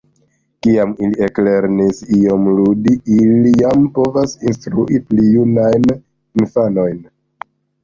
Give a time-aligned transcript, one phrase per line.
[0.67, 7.01] Kiam ili eklernis iom ludi, ili jam povas instrui pli junajn infanojn.